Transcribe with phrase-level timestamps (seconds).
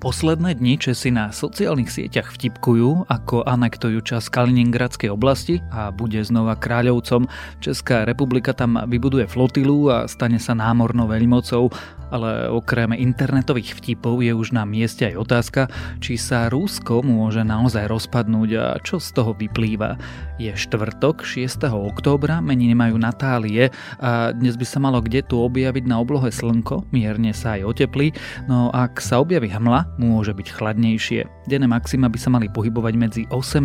[0.00, 6.56] Posledné dni Česi na sociálnych sieťach vtipkujú, ako anektujú čas Kaliningradskej oblasti a bude znova
[6.56, 7.28] kráľovcom.
[7.60, 11.68] Česká republika tam vybuduje flotilu a stane sa námornou veľmocou,
[12.08, 15.62] ale okrem internetových vtipov je už na mieste aj otázka,
[16.00, 20.00] či sa Rusko môže naozaj rozpadnúť a čo z toho vyplýva.
[20.40, 21.68] Je štvrtok, 6.
[21.68, 23.68] októbra, meniny majú Natálie
[24.00, 28.16] a dnes by sa malo kde tu objaviť na oblohe slnko, mierne sa aj oteplí,
[28.48, 31.48] no ak sa objaví hmla, môže byť chladnejšie.
[31.48, 33.64] Denné maxima by sa mali pohybovať medzi 18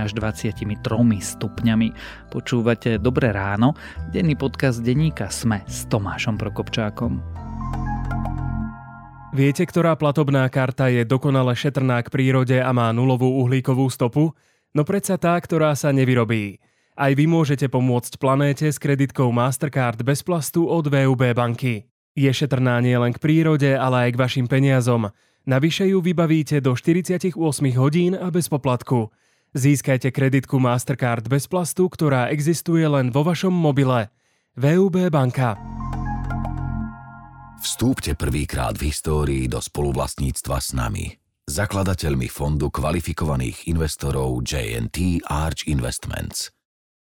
[0.00, 0.64] až 23
[1.20, 1.88] stupňami.
[2.32, 3.76] Počúvate Dobré ráno,
[4.10, 7.22] denný podcast denníka Sme s Tomášom Prokopčákom.
[9.32, 14.36] Viete, ktorá platobná karta je dokonale šetrná k prírode a má nulovú uhlíkovú stopu?
[14.76, 16.60] No predsa tá, ktorá sa nevyrobí.
[16.92, 21.88] Aj vy môžete pomôcť planéte s kreditkou Mastercard bez plastu od VUB banky.
[22.12, 25.08] Je šetrná nielen k prírode, ale aj k vašim peniazom.
[25.42, 27.34] Navyše ju vybavíte do 48
[27.74, 29.10] hodín a bez poplatku.
[29.54, 34.06] Získajte kreditku Mastercard bez plastu, ktorá existuje len vo vašom mobile.
[34.54, 35.58] VUB banka.
[37.58, 41.10] Vstúpte prvýkrát v histórii do spoluvlastníctva s nami,
[41.50, 46.54] zakladateľmi fondu kvalifikovaných investorov JNT Arch Investments.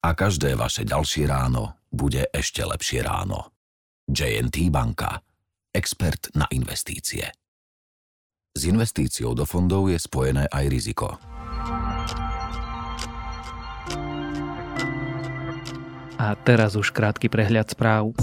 [0.05, 3.49] A každé vaše ďalšie ráno bude ešte lepšie ráno.
[4.07, 5.25] JNT banka.
[5.73, 7.33] Expert na investície.
[8.57, 11.21] S investíciou do fondov je spojené aj riziko.
[16.17, 18.17] A teraz už krátky prehľad správ.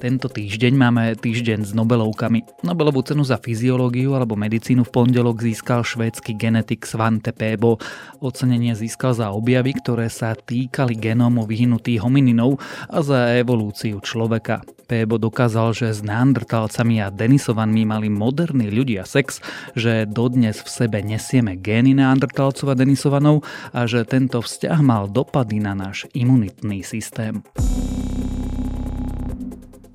[0.00, 2.64] Tento týždeň máme týždeň s Nobelovkami.
[2.64, 7.76] Nobelovú cenu za fyziológiu alebo medicínu v pondelok získal švédsky genetik Svante Pébo.
[8.24, 12.56] Ocenenie získal za objavy, ktoré sa týkali genómu vyhnutých homininov
[12.88, 14.77] a za evolúciu človeka.
[14.88, 19.44] Pébo dokázal, že s neandertalcami a denisovanmi mali moderní ľudia sex,
[19.76, 23.44] že dodnes v sebe nesieme gény neandertalcov a denisovanov
[23.76, 27.44] a že tento vzťah mal dopady na náš imunitný systém.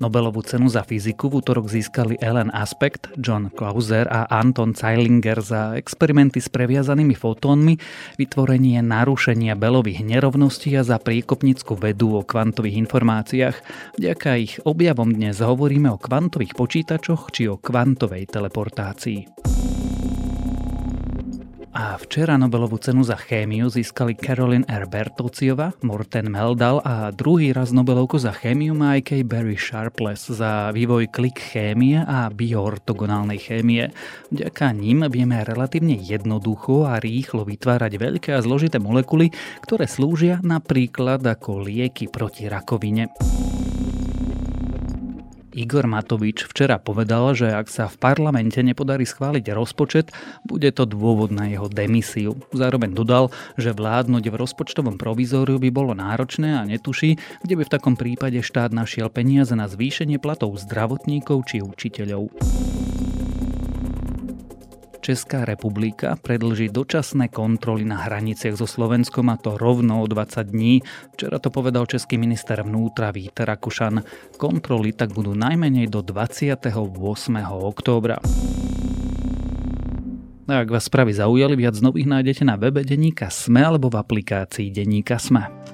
[0.02, 5.78] Nobelovú cenu za fyziku v útorok získali Ellen Aspect, John Clauser a Anton Zeilinger za
[5.78, 7.78] experimenty s previazanými fotónmi,
[8.18, 13.56] vytvorenie narušenia belových nerovností a za priekopnickú vedu o kvantových informáciách.
[13.96, 19.53] Vďaka ich objavom dnes hovoríme o kvantových počítačoch či o kvantovej teleportácii.
[21.74, 24.86] A včera Nobelovú cenu za chémiu získali Carolyn R.
[24.86, 30.70] Bertociova, Morten Meldal a druhý raz Nobelovku za chémiu má aj Kay Barry Sharpless za
[30.70, 33.90] vývoj klik chémie a bioortogonálnej chémie.
[34.30, 39.34] Vďaka ním vieme relatívne jednoducho a rýchlo vytvárať veľké a zložité molekuly,
[39.66, 43.10] ktoré slúžia napríklad ako lieky proti rakovine.
[45.54, 50.10] Igor Matovič včera povedal, že ak sa v parlamente nepodarí schváliť rozpočet,
[50.42, 52.34] bude to dôvod na jeho demisiu.
[52.50, 57.16] Zároveň dodal, že vládnuť v rozpočtovom provizóriu by bolo náročné a netuší,
[57.46, 62.34] kde by v takom prípade štát našiel peniaze na zvýšenie platov zdravotníkov či učiteľov.
[65.04, 70.80] Česká republika predlží dočasné kontroly na hraniciach so Slovenskom a to rovno o 20 dní.
[71.12, 74.00] Včera to povedal český minister vnútra Víter Rakušan.
[74.40, 76.72] Kontroly tak budú najmenej do 28.
[77.52, 78.16] októbra.
[80.48, 84.72] A ak vás správy zaujali, viac nových nájdete na webe Deníka Sme alebo v aplikácii
[84.72, 85.73] Deníka Sme.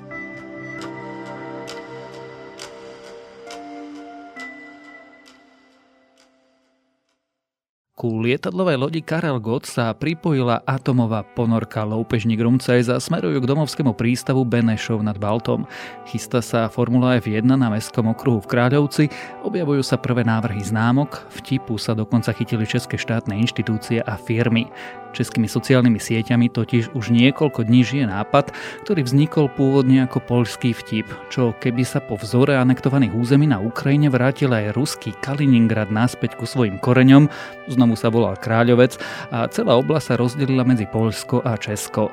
[8.00, 13.92] Ku lietadlovej lodi Karel Gott sa pripojila atomová ponorka loupežník Rumcajs a smerujú k domovskému
[13.92, 15.68] prístavu Benešov nad Baltom.
[16.08, 19.04] Chystá sa Formula F1 na mestskom okruhu v Kráľovci,
[19.44, 24.72] objavujú sa prvé návrhy známok, vtipu sa dokonca chytili české štátne inštitúcie a firmy.
[25.10, 28.54] Českými sociálnymi sieťami totiž už niekoľko dní žije nápad,
[28.86, 34.06] ktorý vznikol pôvodne ako poľský vtip, čo keby sa po vzore anektovaných území na Ukrajine
[34.06, 37.26] vrátil aj ruský Kaliningrad naspäť ku svojim koreňom,
[37.66, 38.98] znovu sa volal Kráľovec
[39.30, 42.10] a celá oblasť sa rozdelila medzi Poľsko a Česko.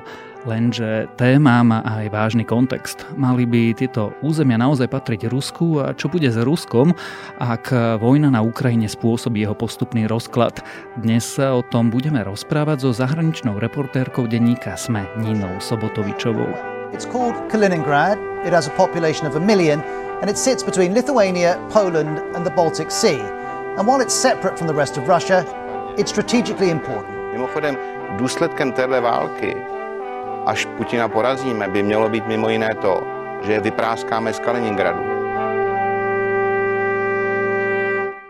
[0.47, 3.03] Lenže téma má aj vážny kontext.
[3.19, 6.95] Mali by tieto územia naozaj patriť Rusku a čo bude s Ruskom,
[7.35, 10.63] ak vojna na Ukrajine spôsobí jeho postupný rozklad.
[10.95, 16.47] Dnes sa o tom budeme rozprávať so zahraničnou reportérkou denníka SME Ninou Sobotovičovou.
[16.95, 18.15] It's called Kaliningrad.
[18.47, 19.83] It has a population of a million
[20.23, 23.19] and it sits between Lithuania, Poland and the Baltic Sea.
[23.75, 25.43] And while it's separate from the rest of Russia,
[25.97, 27.33] it's strategically important.
[27.33, 27.77] Mimochodem,
[28.17, 29.55] důsledkem téhle války
[30.45, 33.03] až Putina porazíme, by mělo být mimo jiné to,
[33.45, 35.03] že je vypráskáme z Kaliningradu.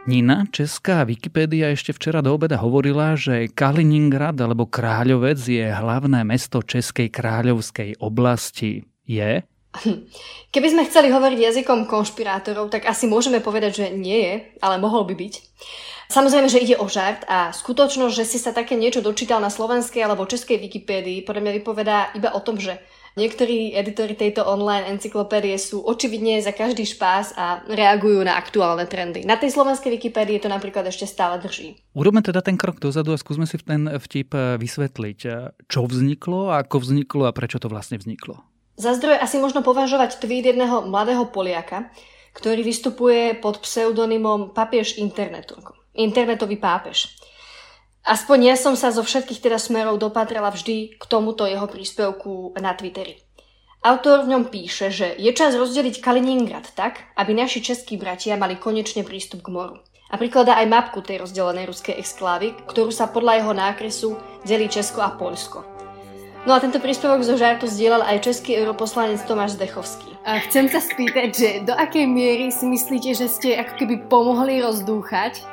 [0.08, 6.64] Nina, česká Wikipédia ešte včera do obeda hovorila, že Kaliningrad alebo Kráľovec je hlavné mesto
[6.64, 8.88] Českej kráľovskej oblasti.
[9.04, 9.44] Je?
[10.54, 14.34] Keby sme chceli hovoriť jazykom konšpirátorov, tak asi môžeme povedať, že nie je,
[14.64, 15.34] ale mohol by byť.
[16.08, 20.00] Samozrejme, že ide o žart a skutočnosť, že si sa také niečo dočítal na slovenskej
[20.00, 22.80] alebo českej Wikipédii, podľa mňa vypovedá iba o tom, že
[23.18, 29.26] Niektorí editori tejto online encyklopédie sú očividne za každý špás a reagujú na aktuálne trendy.
[29.26, 31.82] Na tej slovenskej Wikipédii to napríklad ešte stále drží.
[31.98, 35.20] Urobme teda ten krok dozadu a skúsme si ten vtip vysvetliť.
[35.66, 38.46] Čo vzniklo, ako vzniklo a prečo to vlastne vzniklo?
[38.78, 41.90] Za zdroj asi možno považovať tweet jedného mladého Poliaka,
[42.38, 45.58] ktorý vystupuje pod pseudonymom papiež internetu.
[45.98, 47.18] Internetový pápež.
[48.06, 52.78] Aspoň ja som sa zo všetkých teda smerov dopatrala vždy k tomuto jeho príspevku na
[52.78, 53.18] Twitteri.
[53.82, 58.62] Autor v ňom píše, že je čas rozdeliť Kaliningrad tak, aby naši českí bratia mali
[58.62, 59.82] konečne prístup k moru.
[60.08, 64.10] A prikladá aj mapku tej rozdelenej ruskej exklávy, ktorú sa podľa jeho nákresu
[64.46, 65.77] delí Česko a Polsko.
[66.48, 70.16] No a tento príspevok zo žartu zdieľal aj český europoslanec Tomáš Zdechovský.
[70.24, 74.64] A chcem sa spýtať, že do akej miery si myslíte, že ste ako keby pomohli
[74.64, 75.44] rozdúchať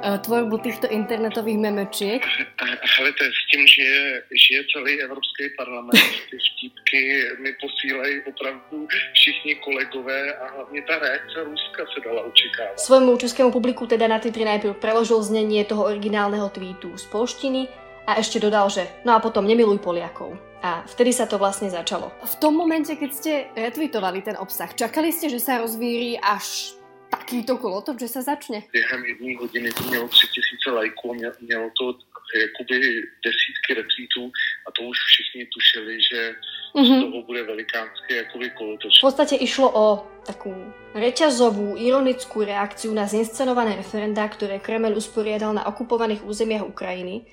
[0.00, 2.24] Eh, tvorbu týchto internetových memečiek?
[2.96, 6.00] Helejte, s tím žije, žije celý Evropský parlament.
[6.30, 7.00] Ty vtípky
[7.38, 12.80] mi posílají opravdu všichni kolegové a hlavně ta reakce Ruska se dala očekávat.
[12.80, 17.68] Svojmu českému publiku teda na Twitter najprv preložil znenie toho originálneho tweetu z polštiny
[18.06, 20.36] a ešte dodal, že no a potom nemiluj Poliakov.
[20.60, 22.12] A vtedy sa to vlastne začalo.
[22.20, 26.76] V tom momente, keď ste retweetovali ten obsah, čakali ste, že sa rozvíri až
[27.10, 28.62] takýto kolotoč, že sa začne?
[28.72, 31.84] Během jedné hodiny to mělo tři tisíce lajků, mělo to
[32.38, 32.76] jakoby
[33.24, 34.30] desítky retweetů
[34.66, 36.34] a to už všichni tušili, že
[36.76, 36.98] mm-hmm.
[36.98, 38.92] z toho bude velikánský jakoby kolotoč.
[38.98, 39.86] V podstate išlo o
[40.22, 40.54] takú
[40.94, 47.26] reťazovú, ironickú reakciu na zinscenované referendá, ktoré Kreml usporiadal na okupovaných územiach Ukrajiny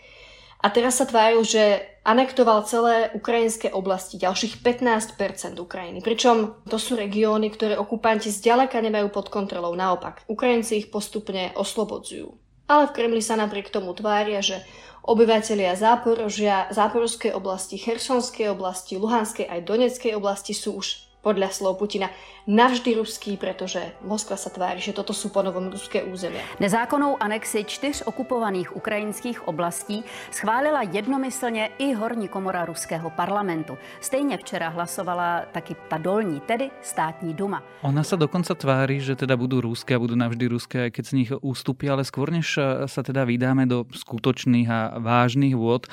[0.57, 6.01] a teraz sa tváril, že anektoval celé ukrajinské oblasti, ďalších 15% Ukrajiny.
[6.01, 9.75] Pričom to sú regióny, ktoré okupanti zďaleka nemajú pod kontrolou.
[9.77, 12.33] Naopak, Ukrajinci ich postupne oslobodzujú.
[12.68, 14.59] Ale v Kremli sa napriek tomu tvária, že
[15.07, 22.07] obyvateľia Záporožia, Záporovskej oblasti, Chersonskej oblasti, Luhanskej aj Doneckej oblasti sú už podľa slov Putina
[22.47, 26.39] navždy ruský, pretože Moskva sa tváří, že toto sú ponovom ruské územia.
[26.63, 33.77] Nezákonnou anexi čtyř okupovaných ukrajinských oblastí schválila jednomyslně i horní komora ruského parlamentu.
[34.01, 37.63] Stejně včera hlasovala taky ta dolní, tedy státní duma.
[37.83, 41.29] Ona sa dokonca tvári, že teda budú ruské a budú navždy ruské, keď z nich
[41.41, 45.85] ústupí, ale skôr než sa teda vydáme do skutočných a vážnych vôd,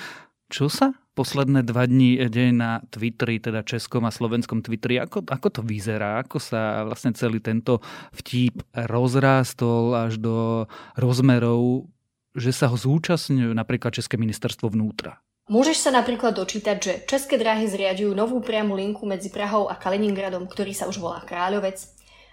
[0.54, 5.02] čo sa posledné dva dní deje na Twitteri, teda českom a slovenskom Twitteri.
[5.02, 6.22] Ako, ako to vyzerá?
[6.22, 7.82] Ako sa vlastne celý tento
[8.14, 11.90] vtip rozrástol až do rozmerov,
[12.38, 15.18] že sa ho zúčastňujú napríklad České ministerstvo vnútra?
[15.50, 20.46] Môžeš sa napríklad dočítať, že České dráhy zriadujú novú priamu linku medzi Prahou a Kaliningradom,
[20.46, 21.82] ktorý sa už volá Kráľovec,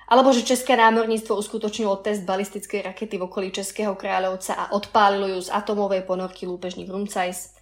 [0.08, 5.40] alebo že České námorníctvo uskutočnilo test balistickej rakety v okolí Českého kráľovca a odpálilo ju
[5.44, 7.61] z atomovej ponorky lúpežník Rumcajs.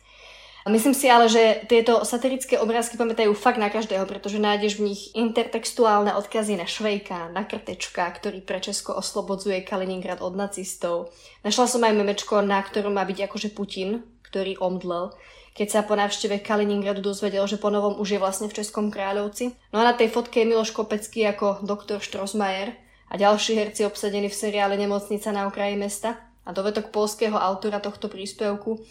[0.68, 5.16] Myslím si ale, že tieto satirické obrázky pamätajú fakt na každého, pretože nájdeš v nich
[5.16, 11.16] intertextuálne odkazy na Švejka, na Krtečka, ktorý pre Česko oslobodzuje Kaliningrad od nacistov.
[11.48, 15.16] Našla som aj memečko, na ktorom má byť akože Putin, ktorý omdlel,
[15.56, 19.56] keď sa po návšteve Kaliningradu dozvedel, že po novom už je vlastne v Českom kráľovci.
[19.72, 22.76] No a na tej fotke je Miloš Kopecký ako doktor Strossmayer
[23.10, 26.20] a ďalší herci obsadení v seriále Nemocnica na okraji mesta.
[26.48, 28.82] A dovetok polského autora tohto príspevku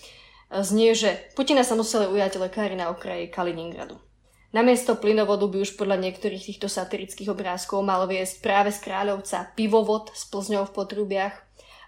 [0.51, 4.01] znie, že Putina sa museli ujať lekári na okraji Kaliningradu.
[4.49, 10.09] Namiesto plynovodu by už podľa niektorých týchto satirických obrázkov mal viesť práve z Kráľovca pivovod
[10.17, 11.37] s plzňou v potrubiach.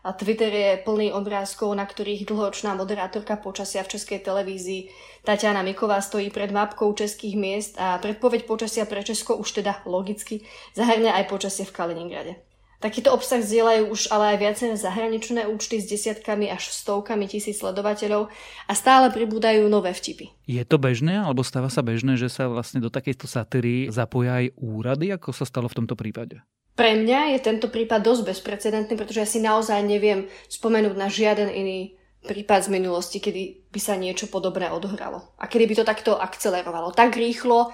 [0.00, 4.88] A Twitter je plný obrázkov, na ktorých dlhoročná moderátorka počasia v českej televízii
[5.24, 10.40] Tatiana Miková stojí pred mapkou českých miest a predpoveď počasia pre Česko už teda logicky
[10.72, 12.32] zahrňa aj počasie v Kaliningrade.
[12.80, 18.32] Takýto obsah zdieľajú už ale aj viaceré zahraničné účty s desiatkami až stovkami tisíc sledovateľov
[18.64, 20.32] a stále pribúdajú nové vtipy.
[20.48, 24.56] Je to bežné, alebo stáva sa bežné, že sa vlastne do takejto satíry zapoja aj
[24.56, 26.40] úrady, ako sa stalo v tomto prípade?
[26.72, 31.52] Pre mňa je tento prípad dosť bezprecedentný, pretože ja si naozaj neviem spomenúť na žiaden
[31.52, 35.36] iný prípad z minulosti, kedy by sa niečo podobné odohralo.
[35.36, 36.96] A kedy by to takto akcelerovalo.
[36.96, 37.68] Tak rýchlo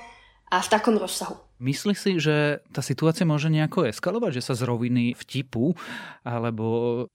[0.51, 1.46] a v takom rozsahu.
[1.57, 5.73] Myslíš si, že tá situácia môže nejako eskalovať, že sa z roviny vtipu
[6.21, 6.67] alebo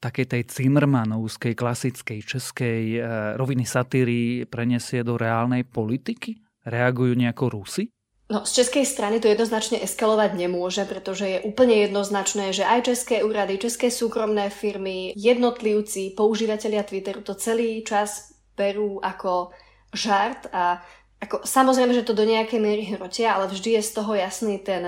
[0.02, 3.00] takej tej cimrmanovskej, klasickej českej e,
[3.38, 6.42] roviny satíry prenesie do reálnej politiky?
[6.66, 7.94] Reagujú nejako Rusy?
[8.32, 13.28] No, z českej strany to jednoznačne eskalovať nemôže, pretože je úplne jednoznačné, že aj české
[13.28, 19.52] úrady, české súkromné firmy, jednotlivci, používateľia Twitteru to celý čas berú ako
[19.92, 20.80] žart a
[21.22, 24.82] ako, samozrejme, že to do nejakej miery hrotia, ale vždy je z toho jasný ten,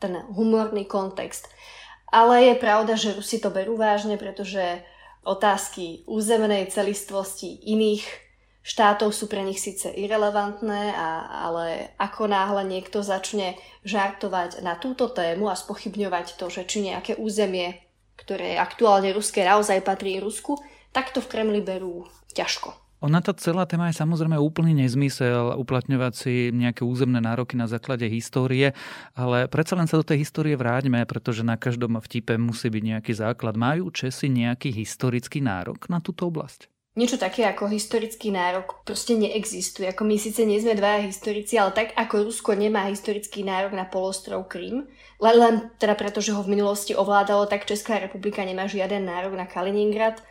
[0.00, 1.44] ten humorný kontext.
[2.08, 4.80] Ale je pravda, že Rusi to berú vážne, pretože
[5.28, 8.06] otázky územnej celistvosti iných
[8.64, 11.08] štátov sú pre nich síce irrelevantné, a,
[11.44, 17.20] ale ako náhle niekto začne žartovať na túto tému a spochybňovať to, že či nejaké
[17.20, 17.76] územie,
[18.16, 20.56] ktoré je aktuálne ruské, naozaj patrí Rusku,
[20.96, 22.83] tak to v Kremli berú ťažko.
[23.04, 28.08] Ona tá celá téma je samozrejme úplný nezmysel uplatňovať si nejaké územné nároky na základe
[28.08, 28.72] histórie,
[29.12, 33.12] ale predsa len sa do tej histórie vráťme, pretože na každom vtipe musí byť nejaký
[33.12, 33.60] základ.
[33.60, 36.72] Majú Česi nejaký historický nárok na túto oblasť?
[36.94, 39.90] niečo také ako historický nárok proste neexistuje.
[39.90, 43.82] Ako my síce nie sme dvaja historici, ale tak ako Rusko nemá historický nárok na
[43.82, 44.86] polostrov Krym,
[45.18, 49.34] len, len teda preto, že ho v minulosti ovládalo, tak Česká republika nemá žiaden nárok
[49.34, 50.22] na Kaliningrad.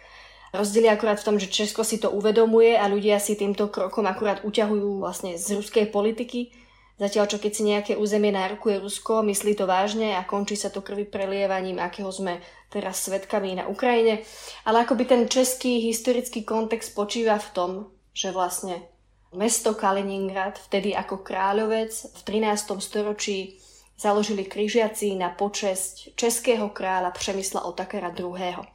[0.53, 4.05] Rozdiel je akurát v tom, že Česko si to uvedomuje a ľudia si týmto krokom
[4.05, 6.53] akurát uťahujú vlastne z ruskej politiky
[6.93, 10.85] Zatiaľ, čo keď si nejaké územie nárokuje Rusko, myslí to vážne a končí sa to
[10.85, 12.37] krvi prelievaním, akého sme
[12.69, 14.21] teraz svetkami na Ukrajine.
[14.69, 17.71] Ale akoby ten český historický kontext počíva v tom,
[18.13, 18.85] že vlastne
[19.33, 22.77] mesto Kaliningrad, vtedy ako kráľovec v 13.
[22.77, 23.57] storočí
[23.97, 28.72] založili križiaci na počesť českého kráľa Přemysla Otakara II.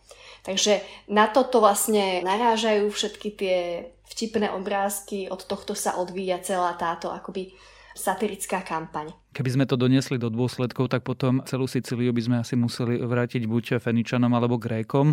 [0.48, 0.80] Takže
[1.12, 3.58] na toto vlastne narážajú všetky tie
[4.08, 7.52] vtipné obrázky, od tohto sa odvíja celá táto akoby
[7.92, 9.12] satirická kampaň.
[9.36, 13.44] Keby sme to doniesli do dôsledkov, tak potom celú Sicíliu by sme asi museli vrátiť
[13.44, 15.12] buď Feničanom alebo Grékom.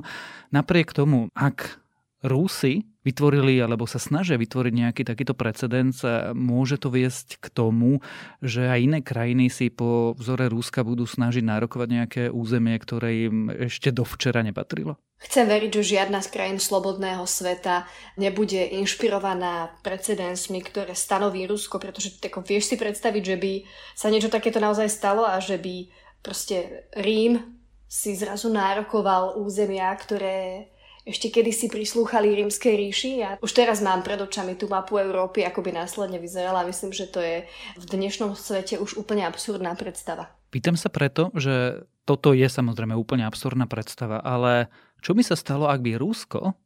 [0.55, 1.83] Napriek tomu, ak
[2.23, 6.01] Rúsi vytvorili alebo sa snažia vytvoriť nejaký takýto precedens,
[6.33, 8.01] môže to viesť k tomu,
[8.41, 13.53] že aj iné krajiny si po vzore Rúska budú snažiť nárokovať nejaké územie, ktoré im
[13.53, 14.97] ešte dovčera nepatrilo?
[15.21, 17.87] Chcem veriť, že žiadna z krajín slobodného sveta
[18.19, 23.53] nebude inšpirovaná precedensmi, ktoré stanoví Rusko, pretože tako, vieš si predstaviť, že by
[23.95, 25.87] sa niečo takéto naozaj stalo a že by
[26.25, 27.37] proste Rím
[27.85, 30.73] si zrazu nárokoval územia, ktoré
[31.05, 33.11] ešte kedysi prislúchali rímskej ríši.
[33.21, 36.65] Ja už teraz mám pred očami tú mapu Európy, ako by následne vyzerala.
[36.65, 37.45] Myslím, že to je
[37.77, 40.33] v dnešnom svete už úplne absurdná predstava.
[40.49, 44.73] Pýtam sa preto, že toto je samozrejme úplne absurdná predstava, ale
[45.05, 46.57] čo by sa stalo, ak by Rusko,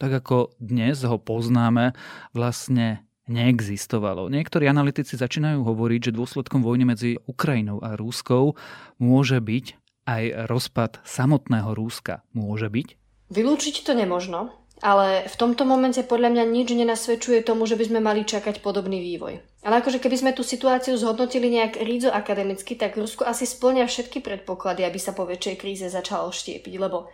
[0.00, 1.92] tak ako dnes ho poznáme,
[2.32, 4.32] vlastne neexistovalo.
[4.32, 8.56] Niektorí analytici začínajú hovoriť, že dôsledkom vojny medzi Ukrajinou a Rúskou
[8.96, 9.76] môže byť
[10.08, 12.24] aj rozpad samotného Rúska.
[12.34, 13.01] Môže byť?
[13.32, 14.52] Vylúčiť to nemožno,
[14.84, 19.00] ale v tomto momente podľa mňa nič nenasvedčuje tomu, že by sme mali čakať podobný
[19.00, 19.40] vývoj.
[19.64, 24.20] Ale akože keby sme tú situáciu zhodnotili nejak rídzo akademicky, tak Rusko asi splňa všetky
[24.20, 27.08] predpoklady, aby sa po väčšej kríze začalo štiepiť, lebo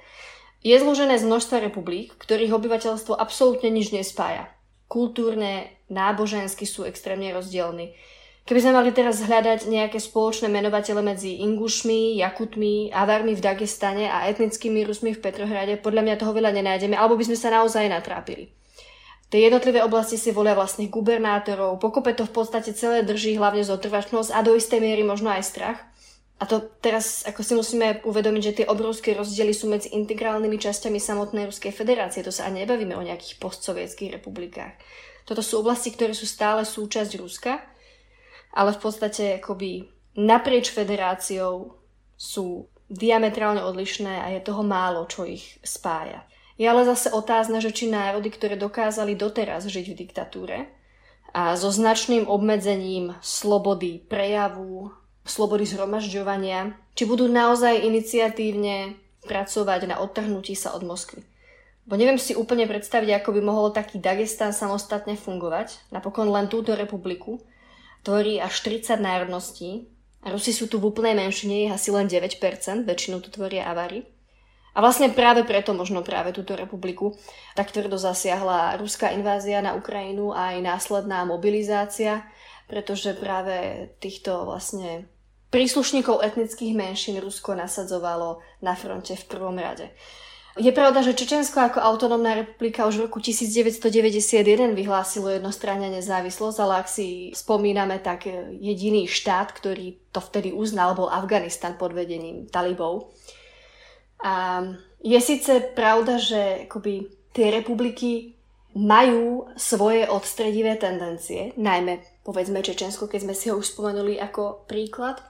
[0.67, 4.51] je zložené z množstva republik, ktorých obyvateľstvo absolútne nič nespája.
[4.91, 7.95] Kultúrne, nábožensky sú extrémne rozdielni.
[8.49, 14.25] Keby sme mali teraz hľadať nejaké spoločné menovatele medzi Ingušmi, Jakutmi, Avarmi v Dagestane a
[14.25, 18.49] etnickými Rusmi v Petrohrade, podľa mňa toho veľa nenájdeme, alebo by sme sa naozaj natrápili.
[19.29, 24.33] Tie jednotlivé oblasti si volia vlastných gubernátorov, pokope to v podstate celé drží hlavne zotrvačnosť
[24.33, 25.79] a do istej miery možno aj strach.
[26.41, 30.97] A to teraz ako si musíme uvedomiť, že tie obrovské rozdiely sú medzi integrálnymi časťami
[30.97, 32.25] samotnej Ruskej federácie.
[32.25, 34.73] To sa ani nebavíme o nejakých postsovietských republikách.
[35.29, 37.77] Toto sú oblasti, ktoré sú stále súčasť Ruska
[38.53, 39.89] ale v podstate akoby
[40.19, 41.79] naprieč federáciou
[42.19, 46.25] sú diametrálne odlišné a je toho málo, čo ich spája.
[46.59, 50.59] Je ale zase otázne, že či národy, ktoré dokázali doteraz žiť v diktatúre
[51.31, 54.91] a so značným obmedzením slobody prejavu,
[55.23, 61.23] slobody zhromažďovania, či budú naozaj iniciatívne pracovať na odtrhnutí sa od Moskvy.
[61.89, 66.75] Bo neviem si úplne predstaviť, ako by mohol taký Dagestan samostatne fungovať, napokon len túto
[66.75, 67.41] republiku,
[68.03, 69.89] tvorí až 30 národností.
[70.23, 72.39] Rusi sú tu v úplnej menšine, je asi len 9%,
[72.85, 74.07] väčšinu tu tvoria Avary.
[74.77, 77.19] A vlastne práve preto možno práve túto republiku
[77.59, 82.23] tak tvrdo zasiahla ruská invázia na Ukrajinu a aj následná mobilizácia,
[82.71, 85.11] pretože práve týchto vlastne
[85.51, 89.91] príslušníkov etnických menšín Rusko nasadzovalo na fronte v prvom rade.
[90.59, 96.75] Je pravda, že Čečensko ako autonómna republika už v roku 1991 vyhlásilo jednostranne nezávislosť, ale
[96.83, 98.27] ak si spomíname, tak
[98.59, 103.15] jediný štát, ktorý to vtedy uznal, bol Afganistan pod vedením talibov.
[104.19, 104.67] A
[104.99, 108.35] je síce pravda, že akoby tie republiky
[108.75, 115.23] majú svoje odstredivé tendencie, najmä povedzme Čečensko, keď sme si ho už spomenuli ako príklad,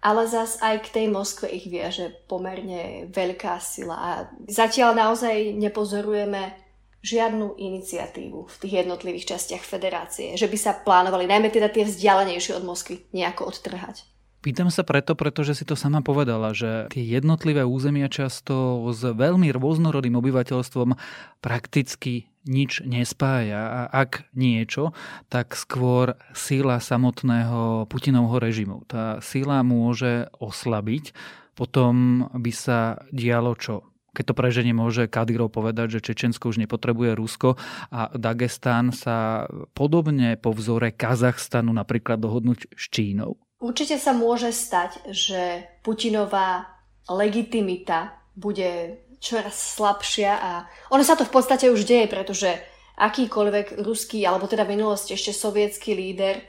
[0.00, 4.10] ale zas aj k tej Moskve ich viaže pomerne veľká sila a
[4.48, 6.56] zatiaľ naozaj nepozorujeme
[7.00, 12.60] žiadnu iniciatívu v tých jednotlivých častiach federácie, že by sa plánovali, najmä teda tie vzdialenejšie
[12.60, 14.04] od Moskvy, nejako odtrhať.
[14.40, 19.52] Pýtam sa preto, pretože si to sama povedala, že tie jednotlivé územia často s veľmi
[19.52, 20.96] rôznorodým obyvateľstvom
[21.44, 24.96] prakticky nič nespája a ak niečo,
[25.28, 28.88] tak skôr síla samotného Putinovho režimu.
[28.88, 31.12] Tá síla môže oslabiť,
[31.52, 33.84] potom by sa dialo čo?
[34.16, 37.60] Keď to preženie môže Kadyrov povedať, že Čečensko už nepotrebuje Rusko
[37.92, 43.36] a Dagestán sa podobne po vzore Kazachstanu napríklad dohodnúť s Čínou.
[43.60, 46.80] Určite sa môže stať, že Putinová
[47.12, 50.52] legitimita bude čoraz slabšia a
[50.88, 52.56] ono sa to v podstate už deje, pretože
[52.96, 56.40] akýkoľvek ruský, alebo teda v minulosti ešte sovietský líder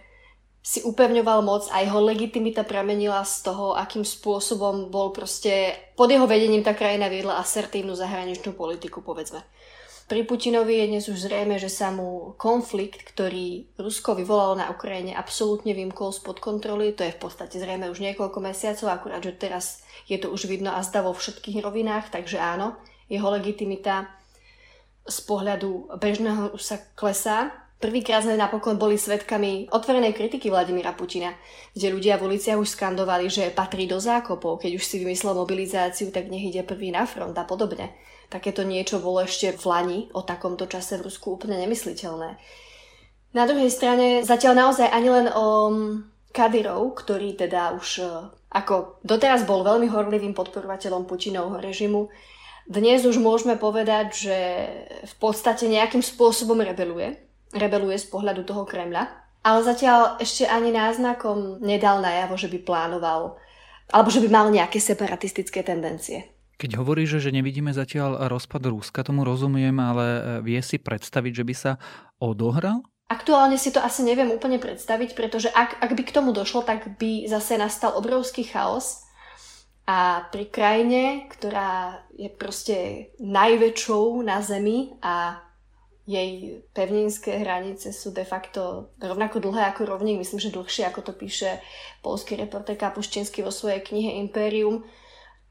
[0.61, 6.29] si upevňoval moc a jeho legitimita premenila z toho, akým spôsobom bol proste pod jeho
[6.29, 9.41] vedením tá krajina viedla asertívnu zahraničnú politiku, povedzme.
[10.11, 15.15] Pri Putinovi je dnes už zrejme, že sa mu konflikt, ktorý Rusko vyvolalo na Ukrajine,
[15.15, 16.91] absolútne vymkol spod kontroly.
[16.99, 20.75] To je v podstate zrejme už niekoľko mesiacov, akurát, že teraz je to už vidno
[20.75, 22.75] a zda vo všetkých rovinách, takže áno,
[23.07, 24.11] jeho legitimita
[25.07, 27.60] z pohľadu bežného sa klesá.
[27.81, 31.33] Prvýkrát sme napokon boli svetkami otvorenej kritiky Vladimíra Putina,
[31.73, 36.13] kde ľudia v uliciach už skandovali, že patrí do zákopov, keď už si vymyslel mobilizáciu,
[36.13, 37.89] tak nech ide prvý na front a podobne.
[38.29, 42.37] Takéto niečo bolo ešte v Lani o takomto čase v Rusku úplne nemysliteľné.
[43.33, 45.73] Na druhej strane zatiaľ naozaj ani len o
[46.29, 48.05] Kadyrov, ktorý teda už e,
[48.53, 52.13] ako doteraz bol veľmi horlivým podporovateľom Putinovho režimu,
[52.69, 54.37] dnes už môžeme povedať, že
[55.01, 57.30] v podstate nejakým spôsobom rebeluje.
[57.51, 59.07] Rebeluje z pohľadu toho Kremľa.
[59.41, 63.41] Ale zatiaľ ešte ani náznakom nedal najavo, že by plánoval
[63.91, 66.31] alebo že by mal nejaké separatistické tendencie.
[66.57, 71.43] Keď hovoríš, že nevidíme zatiaľ rozpad Ruska, tomu rozumiem, ale e, vie si predstaviť, že
[71.43, 71.71] by sa
[72.21, 72.85] odohral?
[73.11, 76.95] Aktuálne si to asi neviem úplne predstaviť, pretože ak, ak by k tomu došlo, tak
[76.95, 79.03] by zase nastal obrovský chaos.
[79.89, 85.43] A pri krajine, ktorá je proste najväčšou na Zemi a
[86.09, 91.13] jej pevninské hranice sú de facto rovnako dlhé ako rovník, myslím, že dlhšie, ako to
[91.13, 91.61] píše
[92.01, 94.81] polský reporter Kapuščenský vo svojej knihe Imperium,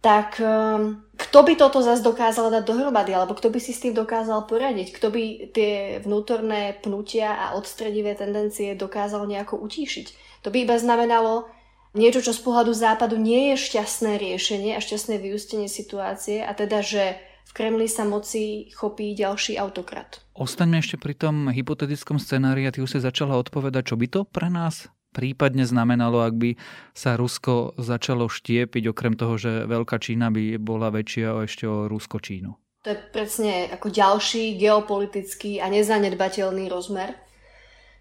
[0.00, 3.92] tak um, kto by toto zase dokázal dať dohromady, alebo kto by si s tým
[3.92, 10.06] dokázal poradiť, kto by tie vnútorné pnutia a odstredivé tendencie dokázal nejako utíšiť.
[10.40, 11.52] To by iba znamenalo
[11.92, 16.80] niečo, čo z pohľadu západu nie je šťastné riešenie a šťastné vyústenie situácie, a teda,
[16.80, 20.22] že v Kremli sa moci chopí ďalší autokrat.
[20.38, 24.22] Ostaňme ešte pri tom hypotetickom scenári a ty už si začala odpovedať, čo by to
[24.22, 26.50] pre nás prípadne znamenalo, ak by
[26.94, 32.54] sa Rusko začalo štiepiť, okrem toho, že Veľká Čína by bola väčšia ešte o Rusko-Čínu?
[32.80, 37.12] To je presne ako ďalší geopolitický a nezanedbateľný rozmer,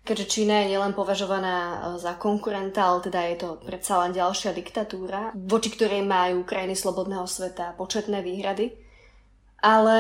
[0.08, 4.56] keďže Čína je nielen považovaná e, za konkurenta, ale teda je to predsa len ďalšia
[4.56, 8.89] diktatúra, voči ktorej majú krajiny slobodného sveta početné výhrady.
[9.60, 9.98] Ale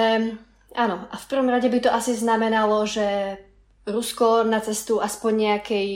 [0.75, 3.39] áno, a v prvom rade by to asi znamenalo, že
[3.87, 5.87] Rusko na cestu aspoň nejakej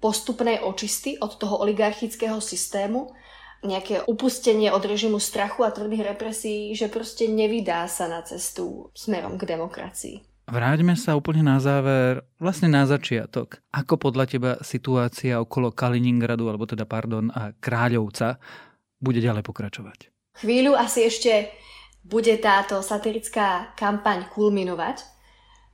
[0.00, 3.12] postupnej očisty od toho oligarchického systému,
[3.60, 9.36] nejaké upustenie od režimu strachu a tvrdých represí, že proste nevydá sa na cestu smerom
[9.36, 10.16] k demokracii.
[10.50, 13.62] Vráťme sa úplne na záver, vlastne na začiatok.
[13.70, 18.40] Ako podľa teba situácia okolo Kaliningradu, alebo teda, pardon, a Kráľovca
[18.98, 19.98] bude ďalej pokračovať?
[20.42, 21.52] Chvíľu asi ešte
[22.04, 25.04] bude táto satirická kampaň kulminovať,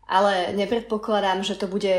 [0.06, 1.96] ale nepredpokladám, že to bude,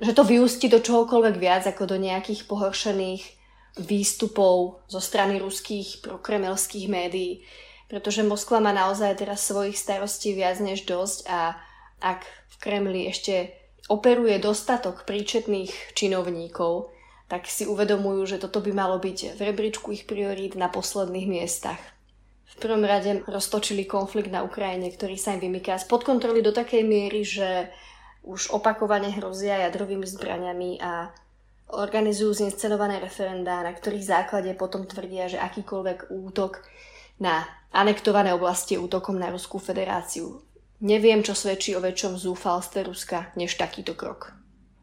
[0.00, 3.22] že to vyústi do čohokoľvek viac ako do nejakých pohoršených
[3.80, 7.46] výstupov zo strany ruských prokremelských médií,
[7.88, 11.56] pretože Moskva má naozaj teraz svojich starostí viac než dosť a
[12.04, 13.54] ak v Kremli ešte
[13.88, 16.92] operuje dostatok príčetných činovníkov,
[17.32, 21.80] tak si uvedomujú, že toto by malo byť v rebríčku ich priorít na posledných miestach
[22.56, 27.20] prvom rade roztočili konflikt na Ukrajine, ktorý sa im vymyká spod kontroly do takej miery,
[27.20, 27.68] že
[28.24, 31.12] už opakovane hrozia jadrovými zbraniami a
[31.68, 36.64] organizujú zinscenované referendá, na ktorých základe potom tvrdia, že akýkoľvek útok
[37.20, 40.40] na anektované oblasti útokom na Ruskú federáciu.
[40.80, 44.32] Neviem, čo svedčí o väčšom zúfalstve Ruska, než takýto krok.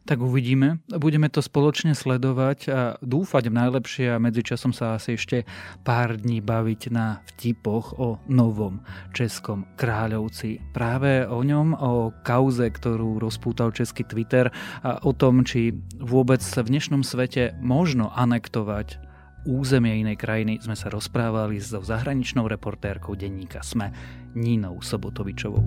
[0.06, 0.78] Tak uvidíme.
[0.86, 5.42] Budeme to spoločne sledovať a dúfať v najlepšie a medzičasom sa asi ešte
[5.82, 10.62] pár dní baviť na vtipoch o novom českom kráľovci.
[10.70, 14.54] Práve o ňom, o kauze, ktorú rozpútal český Twitter
[14.86, 19.02] a o tom, či vôbec v dnešnom svete možno anektovať
[19.42, 23.90] územie inej krajiny sme sa rozprávali so zahraničnou reportérkou denníka SME
[24.38, 25.62] Nínou Sobotovičovou.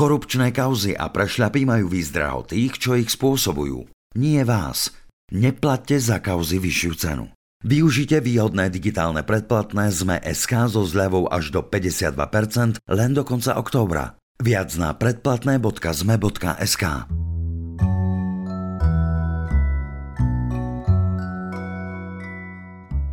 [0.00, 3.84] Korupčné kauzy a prešľapy majú výzdraho tých, čo ich spôsobujú.
[4.16, 4.96] Nie vás.
[5.28, 7.28] Neplatte za kauzy vyššiu cenu.
[7.60, 14.16] Využite výhodné digitálne predplatné ZME SK so zľavou až do 52% len do konca októbra.
[14.40, 16.84] Viac na predplatné.zme.sk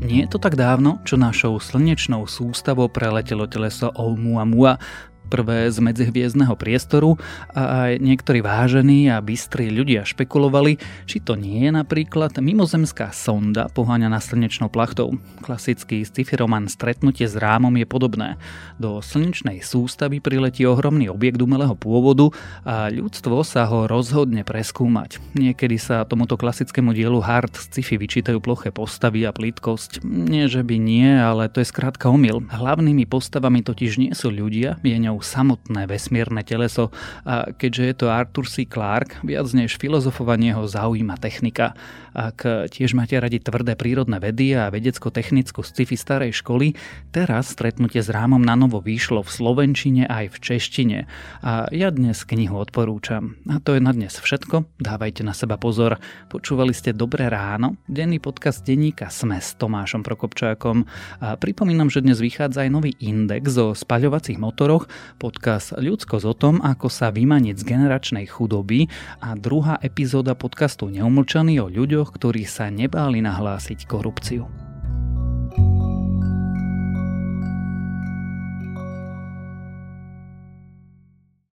[0.08, 4.80] Nie je to tak dávno, čo našou slnečnou sústavou preletelo teleso Oumuamua,
[5.28, 7.20] prvé z medzihviezdneho priestoru
[7.52, 13.68] a aj niektorí vážení a bystrí ľudia špekulovali, či to nie je napríklad mimozemská sonda
[13.70, 15.20] poháňaná slnečnou plachtou.
[15.44, 18.40] Klasický sci-fi román Stretnutie s rámom je podobné.
[18.80, 22.32] Do slnečnej sústavy priletí ohromný objekt umelého pôvodu
[22.64, 25.20] a ľudstvo sa ho rozhodne preskúmať.
[25.36, 30.02] Niekedy sa tomuto klasickému dielu hard sci-fi vyčítajú ploché postavy a plitkosť.
[30.08, 32.46] Nie, že by nie, ale to je skrátka omyl.
[32.48, 36.94] Hlavnými postavami totiž nie sú ľudia, je ňou ňou samotné vesmírne teleso
[37.26, 38.70] a keďže je to Arthur C.
[38.70, 41.74] Clarke, viac než filozofovanie ho zaujíma technika.
[42.14, 46.78] Ak tiež máte radi tvrdé prírodné vedy a vedecko-technickú sci-fi starej školy,
[47.10, 51.00] teraz stretnutie s rámom na novo vyšlo v slovenčine aj v češtine.
[51.42, 53.38] A ja dnes knihu odporúčam.
[53.50, 54.66] A to je na dnes všetko.
[54.82, 56.02] Dávajte na seba pozor.
[56.30, 60.90] Počúvali ste Dobré ráno, denný podcast denníka Sme s Tomášom Prokopčákom.
[61.22, 66.56] A pripomínam, že dnes vychádza aj nový index o spaľovacích motoroch, podcast Ľudskosť o tom,
[66.60, 68.92] ako sa vymaniť z generačnej chudoby
[69.24, 74.67] a druhá epizóda podcastu Neumlčaný o ľuďoch, ktorí sa nebáli nahlásiť korupciu.